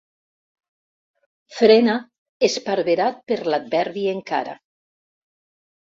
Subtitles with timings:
[1.57, 1.95] Frena,
[2.49, 4.57] esparverat per l'adverbi encara.